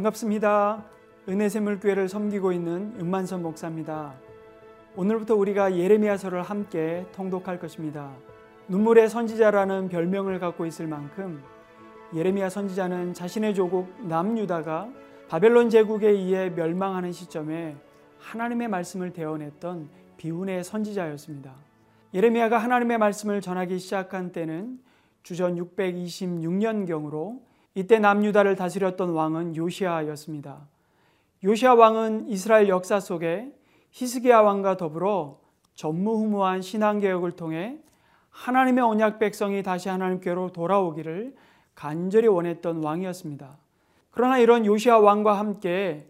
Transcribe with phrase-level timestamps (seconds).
[0.00, 0.84] 반갑습니다.
[1.28, 4.14] 은혜샘물교회를 섬기고 있는 은만선 목사입니다.
[4.96, 8.10] 오늘부터 우리가 예레미야서를 함께 통독할 것입니다.
[8.68, 11.42] 눈물의 선지자라는 별명을 갖고 있을 만큼
[12.14, 14.88] 예레미야 선지자는 자신의 조국 남유다가
[15.28, 17.76] 바벨론 제국에 의해 멸망하는 시점에
[18.18, 21.52] 하나님의 말씀을 대언했던 비운의 선지자였습니다.
[22.14, 24.80] 예레미야가 하나님의 말씀을 전하기 시작한 때는
[25.22, 30.68] 주전 626년경으로 이때 남유다를 다스렸던 왕은 요시아였습니다.
[31.44, 33.52] 요시아 왕은 이스라엘 역사 속에
[33.92, 35.40] 히스기야 왕과 더불어
[35.74, 37.78] 전무후무한 신앙 개혁을 통해
[38.30, 41.34] 하나님의 언약 백성이 다시 하나님께로 돌아오기를
[41.74, 43.56] 간절히 원했던 왕이었습니다.
[44.10, 46.06] 그러나 이런 요시아 왕과 함께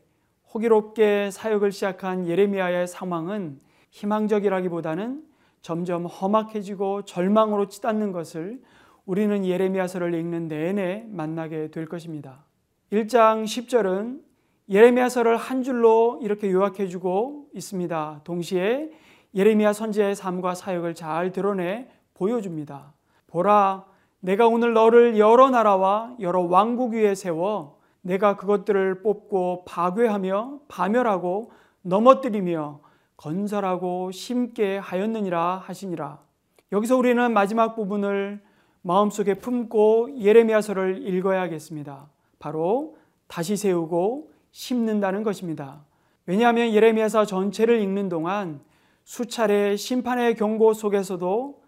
[0.53, 5.25] 호기롭게 사역을 시작한 예레미야의 상황은 희망적이라기보다는
[5.63, 8.61] 점점 험악해지고 절망으로 치닫는 것을
[9.07, 12.45] 우리는 예레미야서를 읽는 내내 만나게 될 것입니다.
[12.93, 14.21] 1장 10절은
[14.69, 18.21] 예레미야서를 한 줄로 이렇게 요약해 주고 있습니다.
[18.25, 18.91] 동시에
[19.35, 22.93] 예레미야 선지자의 삶과 사역을 잘 드러내 보여줍니다.
[23.27, 23.85] 보라,
[24.21, 32.81] 내가 오늘 너를 여러 나라와 여러 왕국 위에 세워 내가 그것들을 뽑고 파괴하며 파멸하고 넘어뜨리며
[33.17, 36.19] 건설하고 심게 하였느니라 하시니라.
[36.73, 38.41] 여기서 우리는 마지막 부분을
[38.83, 42.09] 마음속에 품고 예레미야서를 읽어야겠습니다.
[42.39, 45.85] 바로 다시 세우고 심는다는 것입니다.
[46.27, 48.61] 왜냐하면 예레미야서 전체를 읽는 동안
[49.05, 51.61] 수차례 심판의 경고 속에서도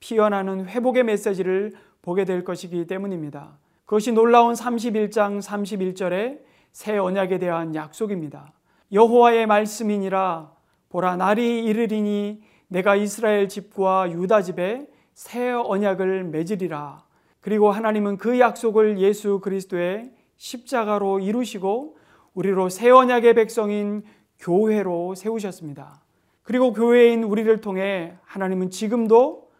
[0.00, 3.58] 피어나는 회복의 메시지를 보게 될 것이기 때문입니다.
[3.84, 6.40] 그것이 놀라운 31장 31절의
[6.72, 8.52] 새 언약에 대한 약속입니다.
[8.92, 10.52] 여호와의 말씀이니라
[10.88, 17.04] 보라 날이 이르리니 내가 이스라엘 집과 유다 집에 새 언약을 맺으리라.
[17.40, 21.96] 그리고 하나님은 그 약속을 예수 그리스도의 십자가로 이루시고
[22.34, 24.02] 우리로 새 언약의 백성인
[24.38, 26.02] 교회로 세우셨습니다.
[26.42, 29.50] 그리고 교회인 우리를 통해 하나님은 지금도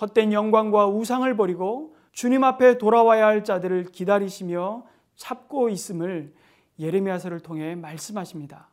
[0.00, 4.84] 헛된 영광과 우상을 버리고 주님 앞에 돌아와야 할 자들을 기다리시며
[5.16, 6.34] 찾고 있음을
[6.78, 8.68] 예레미야서를 통해 말씀하십니다.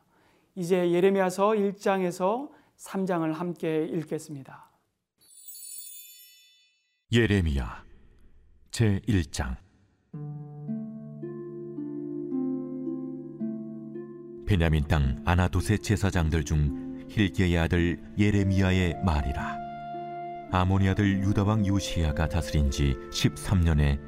[0.54, 4.73] 이제 예레미야서 1장에서 3장을 함께 읽겠습니다.
[7.14, 7.84] 예레미야
[8.72, 9.54] 제 1장.
[14.44, 19.56] 베냐민 땅 아나도세 제사장들 중 힐기야의 아들 예레미야의 말이라.
[20.50, 24.00] 아모니 아들 유다 왕 요시야가 다스린 지 13년에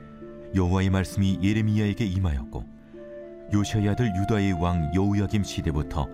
[0.57, 2.65] 여호와의 말씀이 예레미야에게 임하였고
[3.53, 6.09] 요시야의 아들 유다의 왕 여우야김 시대부터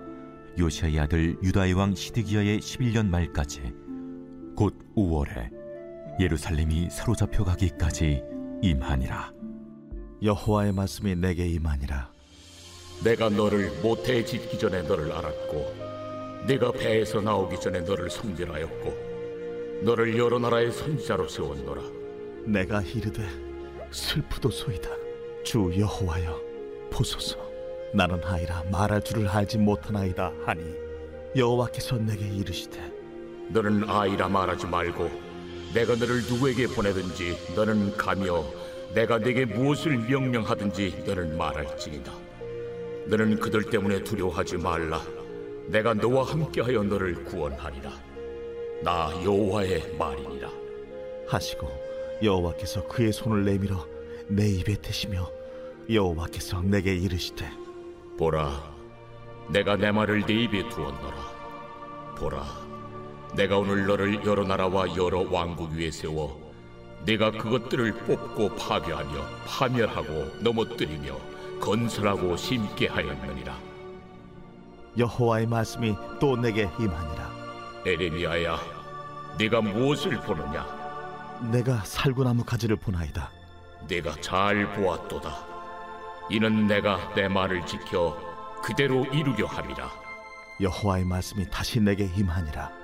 [0.58, 3.72] 요시야의 아들 유다의 왕 시드기야의 11년 말까지
[4.54, 5.61] 곧 5월에
[6.20, 8.22] 예루살렘이 사로잡혀 가기까지
[8.62, 9.32] 임하니라.
[10.22, 12.10] 여호와의 말씀이 내게 임하니라.
[13.02, 20.38] 내가 너를 모태에 짓기 전에 너를 알았고 네가 배에서 나오기 전에 너를 성질하였고 너를 여러
[20.38, 21.82] 나라의 선지자로 세웠노라.
[22.46, 23.26] 내가 이르되
[23.90, 24.88] 슬프도소이다.
[25.44, 26.40] 주 여호와여
[26.90, 27.36] 보소서.
[27.94, 30.62] 나는 아이라 말할 줄을 알지 못하나이다 하니
[31.36, 32.80] 여호와께서 내게 이르시되
[33.50, 35.31] 너는 아이라 말하지 말고
[35.74, 38.44] 내가 너를 누구에게 보내든지 너는 가며
[38.94, 42.12] 내가 네게 무엇을 명령하든지 너는 말할지니라.
[43.06, 45.02] 너는 그들 때문에 두려워하지 말라.
[45.66, 47.90] 내가 너와 함께하여 너를 구원하리라.
[48.82, 50.50] 나 여호와의 말이니라.
[51.28, 51.70] 하시고
[52.22, 53.86] 여호와께서 그의 손을 내밀어
[54.28, 55.30] 내 입에 대시며
[55.90, 57.48] 여호와께서 내게 이르시되
[58.18, 58.72] 보라
[59.50, 62.14] 내가 내 말을 네 입에 두었노라.
[62.18, 62.61] 보라
[63.34, 66.52] 내가 오늘 너를 여러 나라와 여러 왕국 위에 세워
[67.04, 71.16] 내가 그것들을 뽑고 파괴하며 파멸하고 넘어뜨리며
[71.60, 73.56] 건설하고 심게 하였느니라.
[74.98, 77.30] 여호와의 말씀이 또 내게 임하니라.
[77.86, 78.58] 에레미야야
[79.38, 80.66] 네가 무엇을 보느냐?
[81.50, 83.30] 내가 살구나무 가지를 보나이다.
[83.88, 85.46] 내가 잘 보았도다.
[86.30, 88.16] 이는 내가 내 말을 지켜
[88.62, 89.90] 그대로 이루려 함이라.
[90.60, 92.81] 여호와의 말씀이 다시 내게 임하니라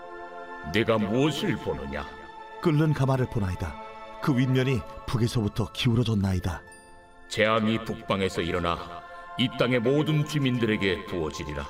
[0.72, 2.06] 네가 무엇을 보느냐?
[2.60, 3.74] 끓는 가마를 보나이다.
[4.20, 6.62] 그 윗면이 북에서부터 기울어졌나이다.
[7.28, 8.78] 재앙이 북방에서 일어나
[9.38, 11.66] 이 땅의 모든 주민들에게 부어지리라.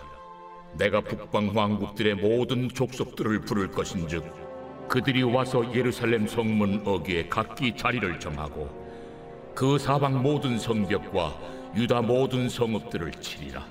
[0.74, 8.68] 내가 북방 왕국들의 모든 족속들을 부를 것인즉 그들이 와서 예루살렘 성문 어귀에 각기 자리를 정하고
[9.54, 11.38] 그 사방 모든 성벽과
[11.76, 13.66] 유다 모든 성읍들을 치리라.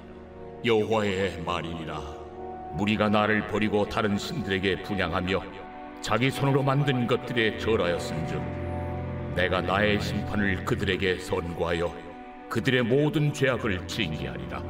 [0.63, 2.26] 여호와의 말이니라.
[2.74, 5.42] 무리가 나를 버리고 다른 신들에게 분양하며
[6.02, 8.42] 자기 손으로 만든 것들에 절하였은즉
[9.36, 11.94] 내가 나의 심판을 그들에게 선고하여
[12.50, 14.64] 그들의 모든 죄악을 징계하리라.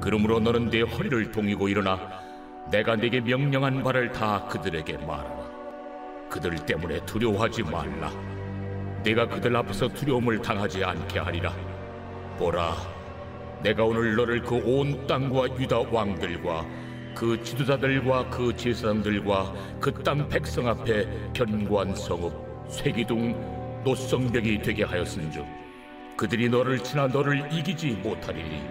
[0.00, 2.20] 그러므로 너는 내 허리를 동이고 일어나
[2.70, 5.42] 내가 네게 명령한 바를 다 그들에게 말하라.
[6.28, 8.10] 그들 때문에 두려워하지 말라.
[9.04, 11.52] 내가 그들 앞에서 두려움을 당하지 않게 하리라.
[12.38, 12.74] 보라,
[13.62, 16.64] 내가 오늘 너를 그 온 땅과 유다 왕들과
[17.14, 22.32] 그 지도자들과 그 제사장들과 그 땅 백성 앞에 견고한 성읍,
[22.70, 25.44] 쇠기둥, 노성벽이 되게 하였은즉
[26.16, 28.62] 그들이 너를 지나 너를 이기지 못하리니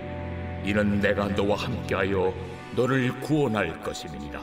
[0.64, 2.34] 이는 내가 너와 함께하여
[2.76, 4.42] 너를 구원할 것임이니라.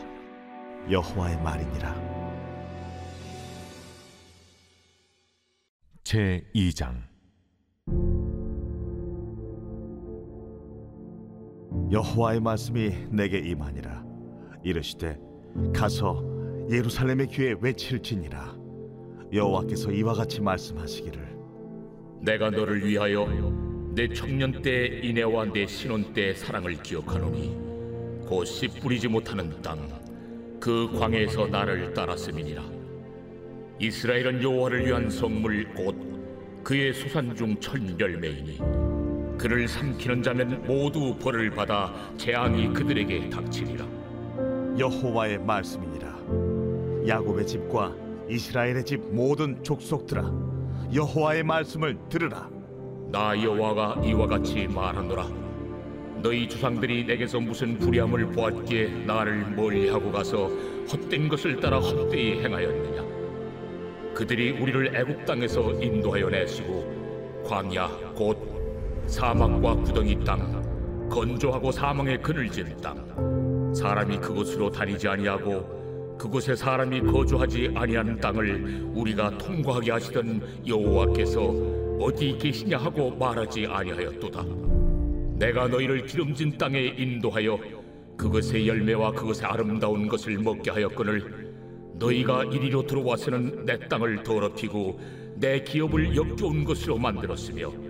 [0.91, 1.95] 여호와의 말이니라
[6.05, 7.03] 제 2장
[11.91, 14.05] 여호와의 말씀이 내게 임하니라.
[14.63, 15.19] 이르시되
[15.75, 16.23] 가서
[16.71, 18.57] 예루살렘의 귀에 외칠지니라.
[19.33, 21.39] 여호와께서 이와 같이 말씀하시기를.
[22.21, 23.27] 내가 너를 위하여
[23.95, 27.57] 내 청년 때 인애와 내 신혼 때 사랑을 기억하노니
[28.27, 29.79] 곧 씨 뿌리지 못하는 땅
[30.61, 32.63] 그 광야에서 나를 따랐음이니라.
[33.81, 35.95] 이스라엘은 여호와를 위한 성물 곧
[36.65, 38.59] 그의 소산 중 천열매이니
[39.39, 43.87] 그를 삼키는 자면 모두 벌을 받아 재앙이 그들에게 닥치리라.
[44.77, 46.09] 여호와의 말씀이니라.
[47.07, 47.95] 야곱의 집과
[48.29, 50.31] 이스라엘의 집 모든 족속들아
[50.93, 52.51] 여호와의 말씀을 들으라.
[53.13, 55.29] 나 여호와가 이와 같이 말하노라.
[56.21, 60.49] 너희 조상들이 내게서 무슨 불의함을 보았기에 나를 멀리하고 가서
[60.93, 63.05] 헛된 것을 따라 헛되이 행하였느냐?
[64.15, 67.87] 그들이 우리를 애굽 땅에서 인도하여 내시고 광야
[68.17, 68.58] 곧
[69.09, 78.21] 사막과 구덩이 땅 건조하고 사망의 그늘진 땅 사람이 그곳으로 다니지 아니하고 그곳에 사람이 거주하지 아니하는
[78.21, 81.41] 땅을 우리가 통과하게 하시던 여호와께서
[82.01, 84.45] 어디 계시냐 하고 말하지 아니하였도다.
[85.37, 87.59] 내가 너희를 기름진 땅에 인도하여
[88.17, 91.55] 그것의 열매와 그것의 아름다운 것을 먹게 하였거늘
[91.95, 95.01] 너희가 이리로 들어와서는 내 땅을 더럽히고
[95.37, 97.88] 내 기업을 역겨운 것으로 만들었으며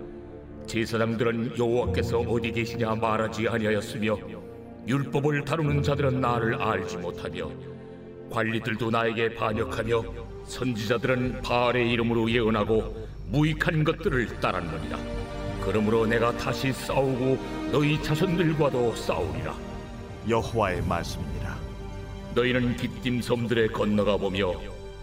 [0.69, 4.17] 제사장들은 여호와께서 어디 계시냐 말하지 아니하였으며
[4.87, 7.49] 율법을 다루는 자들은 나를 알지 못하며
[8.29, 10.03] 관리들도 나에게 반역하며
[10.45, 14.99] 선지자들은 바알의 이름으로 예언하고 무익한 것들을 따랐느니라.
[15.65, 17.39] 그러므로 내가 다시 싸우고
[17.71, 19.55] 너희 자손들과도 싸우리라.
[20.29, 21.57] 여호와의 말씀이니라.
[22.35, 24.53] 너희는 깃딤 섬들에 건너가 보며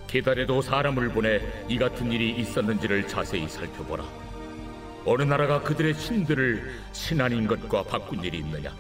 [0.07, 4.05] 계달에도 사람을 보내 이 같은 일이 있었는지를 자세히 살펴보라
[5.09, 8.75] 어느 나라가 그들의 신들을 신 아닌 것과 바꾼 일이 있느냐?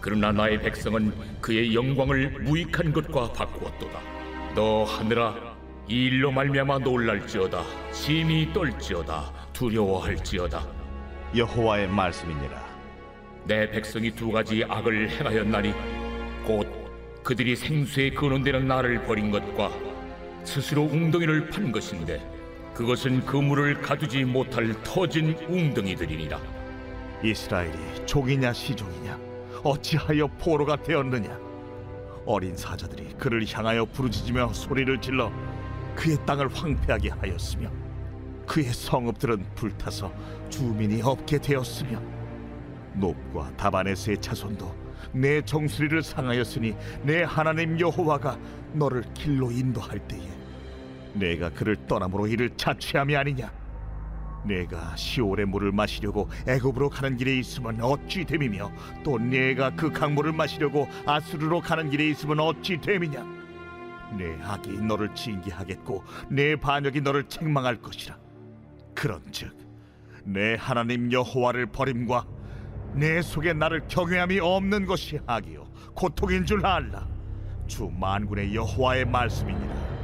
[0.00, 4.00] 그러나 나의 백성은 그의 영광을 무익한 것과 바꾸었도다.
[4.56, 5.56] 너 하늘아
[5.88, 7.62] 이 일로 말미암아 놀랄지어다.
[7.92, 9.32] 심히 떨지어다.
[9.52, 10.66] 두려워할지어다.
[11.36, 12.68] 여호와의 말씀이니라.
[13.44, 15.72] 내 백성이 두 가지 악을 행하였나니
[16.44, 16.66] 곧
[17.22, 19.70] 그들이 생수에 근원되는 나를 버린 것과
[20.42, 22.37] 스스로 웅덩이를 판 것인데
[22.74, 26.40] 그것은 그물을 가두지 못할 터진 웅덩이들이니라.
[27.22, 29.18] 이스라엘이 족이냐 시족이냐
[29.64, 31.38] 어찌하여 포로가 되었느냐?
[32.24, 35.32] 어린 사자들이 그를 향하여 부르짖으며 소리를 질러
[35.96, 37.70] 그의 땅을 황폐하게 하였으며
[38.46, 40.12] 그의 성읍들은 불타서
[40.48, 42.00] 주민이 없게 되었으며
[42.94, 48.38] 높과 다바네스의 자손도 내 정수리를 상하였으니 내 하나님 여호와가
[48.74, 50.37] 너를 길로 인도할 때에
[51.18, 53.50] 내가 그를 떠남으로 이를 자취함이 아니냐?
[54.44, 58.70] 내가 시올의 물을 마시려고 애굽으로 가는 길에 있으면 어찌 됨이며
[59.04, 63.38] 또 내가 그 강물을 마시려고 아수르로 가는 길에 있으면 어찌 됨이냐?
[64.16, 68.16] 내 악이 너를 징계하겠고 내 반역이 너를 책망할 것이라.
[68.94, 69.56] 그런즉
[70.24, 72.26] 내 하나님 여호와를 버림과
[72.94, 77.06] 내 속에 나를 경외함이 없는 것이 악이요 고통인 줄 알라.
[77.66, 79.97] 주 만군의 여호와의 말씀이니라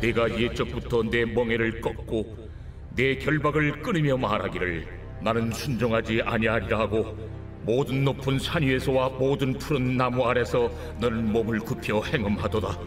[0.00, 2.48] 내가 옛적부터 내 멍에를 꺾고
[2.94, 4.86] 내 결박을 끊으며 말하기를
[5.20, 7.16] 나는 순종하지 아니하리라 하고
[7.62, 12.78] 모든 높은 산 위에서와 모든 푸른 나무 아래서 너는 몸을 굽혀 행음하도다.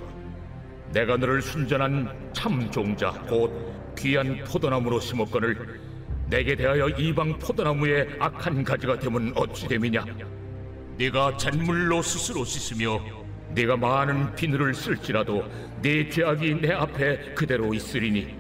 [0.94, 3.52] 내가 너를 순전한 참 종자 곧
[3.98, 5.80] 귀한 포도나무로 심었거늘
[6.28, 10.06] 내게 대하여 이방 포도나무의 악한 가지가 되면 어찌 됨이냐?
[10.98, 13.21] 네가 잿물로 스스로 씻으며
[13.54, 15.44] 네가 많은 비늘을 쓸지라도
[15.82, 18.36] 네 죄악이 내 앞에 그대로 있으리니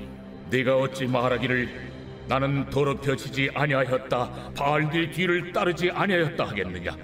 [0.50, 1.92] 네가 어찌 말하기를
[2.28, 6.96] 나는 더럽혀지지 아니하였다 바알들의 뒤를 따르지 아니하였다 하겠느냐?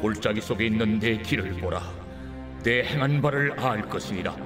[0.00, 1.80] 골짜기 속에 있는 내 길을 보라.
[2.62, 4.36] 내 행한 바를 알 것이니라.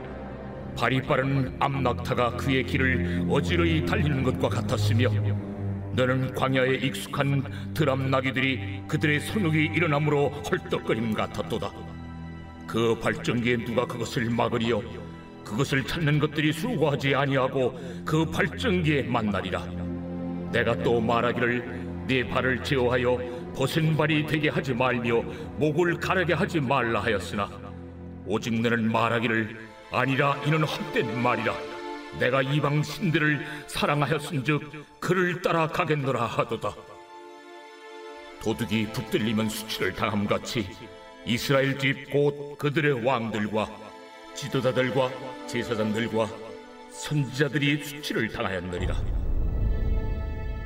[0.76, 5.10] 발이 빠른 암낙타가 그의 길을 어지러이 달리는 것과 같았으며
[5.94, 11.89] 너는 광야에 익숙한 드람나귀들이 그들의 성욕이 일어남으로 헐떡거림 같았도다.
[12.70, 14.80] 그 발전기에 누가 그것을 막으리요?
[15.44, 19.66] 그것을 찾는 것들이 수고하지 아니하고 그 발전기에 만나리라.
[20.52, 25.20] 내가 또 말하기를 네 발을 제어하여 벗은 발이 되게 하지 말며
[25.56, 27.50] 목을 가르게 하지 말라 하였으나
[28.24, 29.56] 오직 너는 말하기를
[29.90, 31.52] 아니라 이는 헛된 말이라.
[32.20, 36.72] 내가 이방 신들을 사랑하였은즉 그를 따라 가겠노라 하도다.
[38.44, 40.68] 도둑이 붙들리면 수치를 당함같이
[41.26, 43.68] 이스라엘 집 곧 그들의 왕들과
[44.34, 45.10] 지도자들과
[45.46, 46.28] 제사장들과
[46.90, 48.94] 선지자들이 수치를 당하였느니라.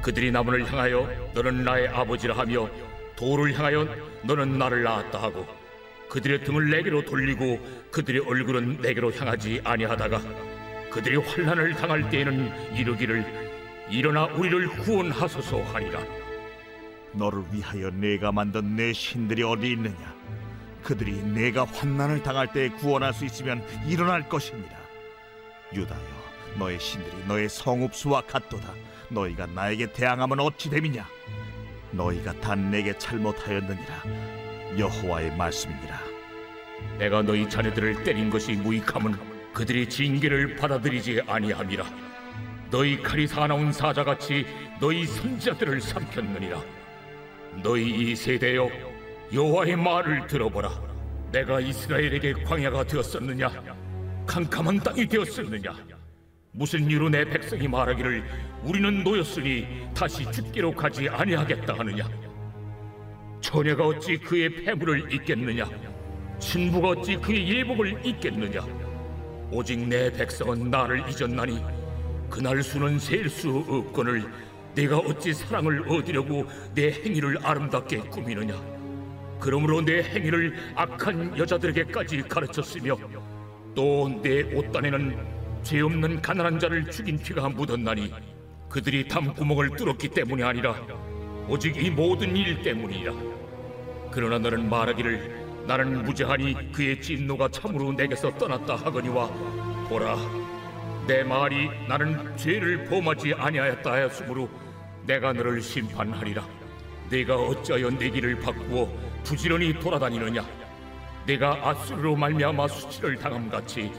[0.03, 2.69] 그들이 나무를 향하여 너는 나의 아버지라 하며
[3.17, 3.89] 돌을 향하여
[4.23, 5.47] 너는 나를 낳았다 하고
[6.09, 7.59] 그들의 등을 내게로 돌리고
[7.91, 10.21] 그들의 얼굴은 내게로 향하지 아니하다가
[10.91, 13.25] 그들이 환란을 당할 때에는 이르기를
[13.91, 16.01] 일어나 우리를 구원하소서 하리라.
[17.13, 20.15] 너를 위하여 내가 만든 내 신들이 어디 있느냐?
[20.85, 24.77] 그들이 내가 환난을 당할 때 구원할 수 있으면 일어날 것입니다.
[25.73, 25.99] 유다여,
[26.59, 28.73] 너의 신들이 너의 성읍수와 같도다.
[29.09, 31.09] 너희가 나에게 대항하면 어찌 됨이냐?
[31.91, 34.03] 너희가 단 내게 잘못하였느니라.
[34.79, 35.99] 여호와의 말씀이니라.
[36.99, 41.85] 내가 너희 자네들을 때린 것이 무익함은 그들이 징계를 받아들이지 아니함이라.
[42.71, 44.47] 너희 칼이 사나운 사자같이
[44.81, 46.61] 너희 선자들을 삼켰느니라.
[47.63, 48.94] 너희 이 세대여
[49.35, 50.71] 여호와의 말을 들어보라.
[51.33, 53.51] 내가 이스라엘에게 광야가 되었었느냐?
[54.27, 55.75] 캄캄한 땅이 되었었느냐?
[56.53, 58.23] 무슨 이유로 내 백성이 말하기를
[58.63, 62.09] 우리는 노였으니 다시 죽기로 가지 아니하겠다 하느냐?
[63.41, 65.69] 처녀가 어찌 그의 폐물을 잊겠느냐?
[66.39, 68.65] 신부가 어찌 그의 예복을 잊겠느냐?
[69.51, 71.61] 오직 내 백성은 나를 잊었나니
[72.31, 74.25] 그날 수는 셀 수 없거늘
[74.77, 78.74] 내가 어찌 사랑을 얻으려고 내 행위를 아름답게 꾸미느냐?
[79.45, 82.97] 그러므로 내 행위를 악한 여자들에게까지 가르쳤으며
[83.75, 88.11] 또 내 옷단에는 죄 없는 가난한 자를 죽인 피가 묻었나니
[88.71, 90.75] 그들이 담구멍을 뚫었기 때문이 아니라
[91.47, 93.13] 오직 이 모든 일 때문이라.
[94.11, 99.29] 그러나 너는 말하기를 나는 무죄하니 그의 진노가 참으로 내게서 떠났다 하거니와
[99.91, 100.17] 보라
[101.07, 104.49] 내 말이 나는 죄를 범하지 아니하였다 하였으므로
[105.07, 106.49] 내가 너를 심판하리라.
[107.11, 110.47] 내가 어찌하여 내 길을 바꾸어 부지런히 돌아다니느냐?
[111.27, 113.91] 내가 아수르로 말미암아 수치를 당함 같이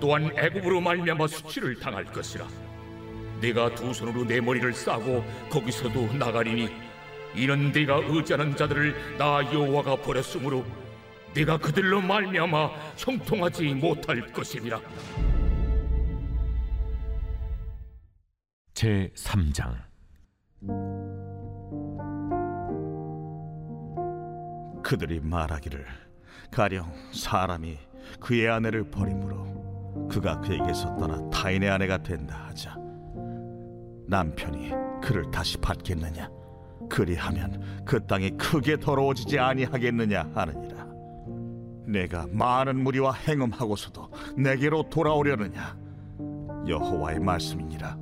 [0.00, 2.46] 또한 애굽으로 말미암아 수치를 당할 것이라.
[3.40, 6.68] 내가 두 손으로 내 머리를 싸고 거기서도 나가리니
[7.34, 10.64] 이는 네가 의지하는 자들을 나 여호와가 버렸으므로
[11.34, 14.80] 네가 그들로 말미암아 형통하지 못할 것이니라.
[18.74, 19.87] 제 3장
[24.88, 25.84] 그들이 말하기를
[26.50, 27.76] 가령 사람이
[28.20, 32.74] 그의 아내를 버림으로 그가 그에게서 떠나 타인의 아내가 된다 하자
[34.06, 36.30] 남편이 그를 다시 받겠느냐?
[36.88, 40.86] 그리하면 그 땅이 크게 더러워지지 아니하겠느냐 하느니라.
[41.86, 45.76] 내가 많은 무리와 행음하고서도 내게로 돌아오려느냐?
[46.66, 47.98] 여호와의 말씀이니라.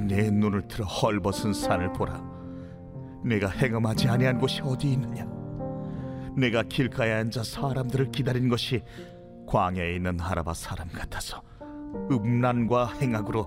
[0.00, 2.20] 내 눈을 들어 헐벗은 산을 보라.
[3.24, 5.39] 내가 행음하지 아니한 곳이 어디 있느냐
[6.40, 8.82] 내가 길가에 앉아 사람들을 기다린 것이
[9.46, 11.42] 광야에 있는 하라바 사람 같아서
[12.10, 13.46] 음란과 행악으로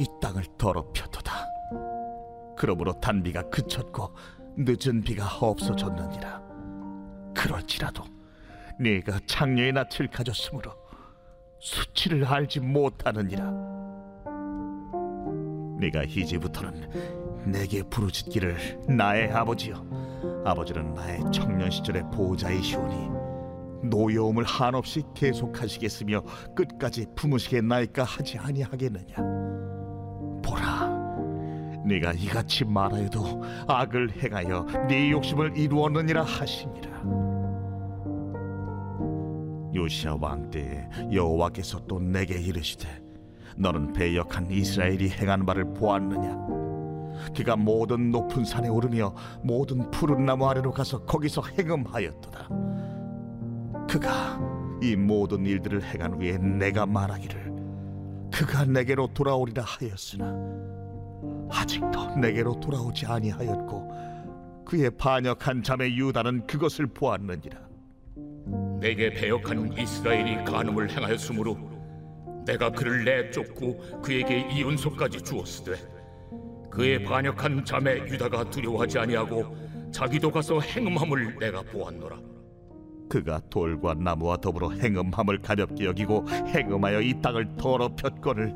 [0.00, 1.46] 이 땅을 더럽혔도다.
[2.56, 4.14] 그러므로 단비가 그쳤고
[4.56, 6.40] 늦은 비가 없어졌느니라.
[7.34, 8.04] 그럴지라도
[8.80, 10.72] 네가 창녀의 낯을 가졌으므로
[11.60, 13.50] 수치를 알지 못하느니라.
[15.78, 20.11] 네가 이제부터는 내게 부르짖기를 나의 아버지여
[20.44, 23.22] 아버지는 나의 청년 시절의 보호자이시오니
[23.84, 26.22] 노여움을 한없이 계속하시겠으며
[26.54, 29.16] 끝까지 품으시겠나이까 하지 아니하겠느냐?
[30.44, 30.88] 보라
[31.84, 36.92] 네가 이같이 말하여도 악을 행하여 네 욕심을 이루었느니라 하시니라
[39.74, 42.88] 요시아 왕 때에 여호와께서 또 내게 이르시되
[43.56, 46.71] 너는 배역한 이스라엘이 행한 바를 보았느냐
[47.36, 52.48] 그가 모든 높은 산에 오르며 모든 푸른 나무 아래로 가서 거기서 행음하였도다.
[53.88, 54.40] 그가
[54.82, 57.52] 이 모든 일들을 행한 후에 내가 말하기를
[58.32, 60.34] 그가 내게로 돌아오리라 하였으나
[61.50, 67.58] 아직도 내게로 돌아오지 아니하였고 그의 반역한 자매 유다는 그것을 보았느니라.
[68.80, 71.56] 내게 배역한 이스라엘이 간음을 행하였으므로
[72.46, 75.76] 내가 그를 내쫓고 그에게 이혼소까지 주었으되
[76.72, 79.44] 그의 반역한 자매 유다가 두려워하지 아니하고
[79.92, 82.18] 자기도 가서 행음함을 내가 보았노라.
[83.10, 88.54] 그가 돌과 나무와 더불어 행음함을 가볍게 여기고 행음하여 이 땅을 더럽혔거늘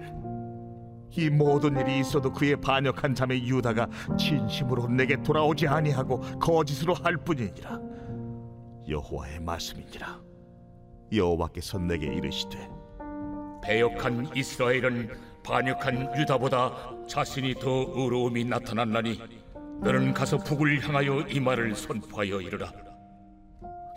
[1.10, 3.86] 이 모든 일이 있어도 그의 반역한 자매 유다가
[4.18, 7.78] 진심으로 내게 돌아오지 아니하고 거짓으로 할 뿐이니라
[8.88, 10.20] 여호와의 말씀이니라
[11.12, 12.68] 여호와께서 내게 이르시되
[13.62, 15.10] 배역한 이스라엘은
[15.46, 16.72] 반역한 유다보다
[17.06, 19.22] 자신이 더 의로움이 나타났나니
[19.80, 22.72] 너는 가서 북을 향하여 이 말을 선포하여 이르라.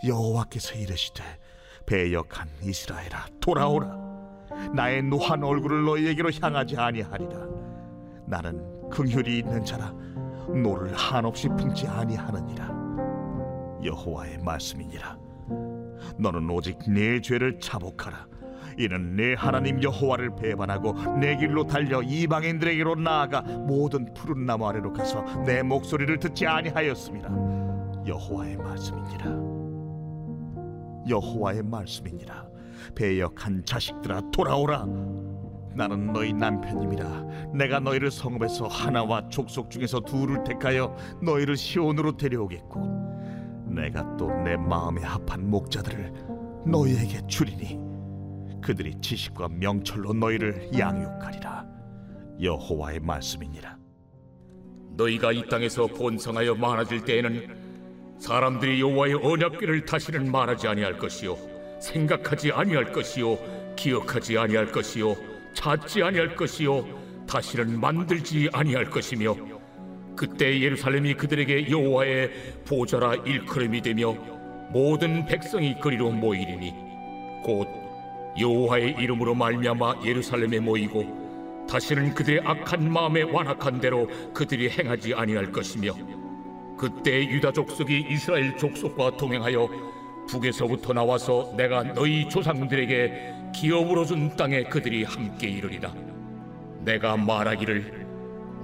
[0.06, 1.24] 여호와께서 이르시되
[1.86, 3.98] 배역한 이스라엘아 돌아오라.
[4.74, 7.46] 나의 노한 얼굴을 너희에게로 향하지 아니하리라.
[8.26, 9.90] 나는 긍휼이 있는 자라.
[10.48, 12.68] 노를 한없이 품지 아니하느니라.
[13.82, 15.18] 여호와의 말씀이니라.
[16.16, 18.26] 너는 오직 네 죄를 자복하라
[18.80, 25.22] 이는 네 하나님 여호와를 배반하고 네 길로 달려 이방인들에게로 나아가 모든 푸른 나무 아래로 가서
[25.44, 27.28] 내 목소리를 듣지 아니하였음이니라.
[28.06, 29.24] 여호와의 말씀이니라.
[31.08, 32.46] 여호와의 말씀이니라.
[32.94, 34.86] 배역한 자식들아 돌아오라.
[35.74, 37.52] 나는 너희 남편님이라.
[37.54, 42.80] 내가 너희를 성읍에서 하나와 족속 중에서 둘을 택하여 너희를 시온으로 데려오겠고
[43.66, 46.12] 내가 또 내 마음에 합한 목자들을
[46.66, 47.89] 너희에게 주리니
[48.60, 51.66] 그들이 지식과 명철로 너희를 양육하리라.
[52.40, 53.76] 여호와의 말씀이니라.
[54.96, 61.36] 너희가 이 땅에서 번성하여 많아질 때에는 사람들이 여호와의 언약궤를 다시는 말하지 아니할 것이요
[61.80, 63.38] 생각하지 아니할 것이요
[63.76, 65.16] 기억하지 아니할 것이요
[65.54, 69.34] 찾지 아니할 것이요 다시는 만들지 아니할 것이며
[70.16, 72.30] 그때 예루살렘이 그들에게 여호와의
[72.66, 74.12] 보좌라 일컬음이 되며
[74.70, 76.74] 모든 백성이 그리로 모이리니
[77.42, 77.79] 곧
[78.38, 85.94] 여호와의 이름으로 말미암아 예루살렘에 모이고 다시는 그들의 악한 마음에 완악한 대로 그들이 행하지 아니할 것이며
[86.76, 89.68] 그때 유다 족속이 이스라엘 족속과 동행하여
[90.28, 95.92] 북에서부터 나와서 내가 너희 조상들에게 기업으로 준 땅에 그들이 함께 이르리라.
[96.80, 98.06] 내가 말하기를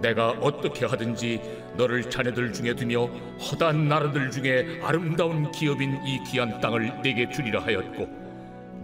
[0.01, 1.41] 내가 어떻게 하든지
[1.77, 3.07] 너를 자네들 중에 두며
[3.39, 8.26] 허다한 나라들 중에 아름다운 기업인 이 귀한 땅을 내게 주리라 하였고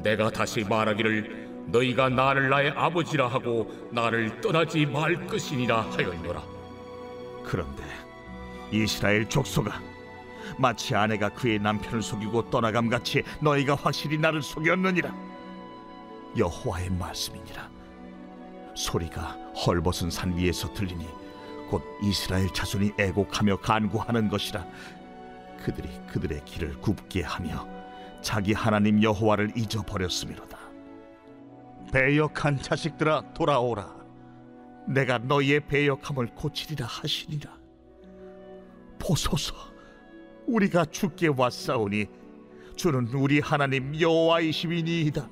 [0.03, 6.43] 내가 다시 말하기를 너희가 나를 나의 아버지라 하고 나를 떠나지 말 것이니라 하였노라.
[7.45, 7.83] 그런데
[8.71, 9.81] 이스라엘 족속아
[10.59, 15.15] 마치 아내가 그의 남편을 속이고 떠나감 같이 너희가 확실히 나를 속였느니라.
[16.37, 17.71] 여호와의 말씀이니라.
[18.75, 19.37] 소리가
[19.67, 21.07] 헐벗은 산 위에서 들리니
[21.69, 24.65] 곧 이스라엘 자손이 애곡하며 간구하는 것이라.
[25.65, 27.67] 그들이 그들의 길을 굽게 하며
[28.23, 30.59] 자기 하나님 여호와를 잊어버렸음이로다.
[31.93, 33.95] 배역한 자식들아 돌아오라.
[34.89, 37.59] 내가 너희의 배역함을 고치리라 하시니라.
[38.99, 39.55] 보소서
[40.47, 42.07] 우리가 주께 왔사오니
[42.77, 45.29] 주는 우리 하나님 여호와이시니이다.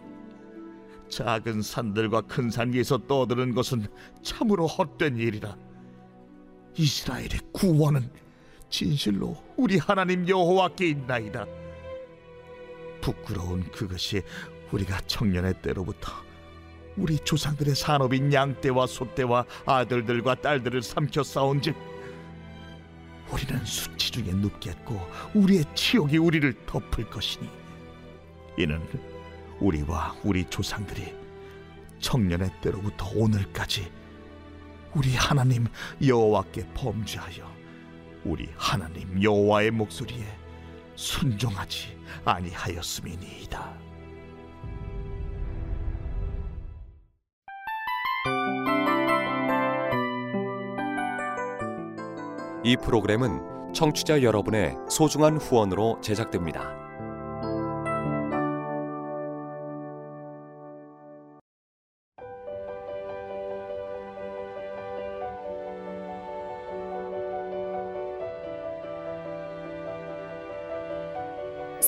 [1.08, 3.86] 작은 산들과 큰 산 위에서 떠드는 것은
[4.22, 5.56] 참으로 헛된 일이라.
[6.76, 8.10] 이스라엘의 구원은
[8.68, 11.46] 진실로 우리 하나님 여호와께 있나이다
[13.00, 14.22] 부끄러운 그것이
[14.72, 16.12] 우리가 청년의 때로부터
[16.96, 21.74] 우리 조상들의 산업인 양떼와 소떼와 아들들과 딸들을 삼켜 싸운즉
[23.32, 25.00] 우리는 수치 중에 눕겠고
[25.34, 27.48] 우리의 치욕이 우리를 덮을 것이니
[28.58, 28.80] 이는
[29.60, 31.14] 우리와 우리 조상들이
[32.00, 33.90] 청년의 때로부터 오늘까지
[34.94, 35.66] 우리 하나님
[36.04, 37.48] 여호와께 범죄하여
[38.24, 40.39] 우리 하나님 여호와의 목소리에
[41.00, 43.78] 순종하지 아니하였음이니이다.
[52.62, 56.79] 이 프로그램은 청취자 여러분의 소중한 후원으로 제작됩니다.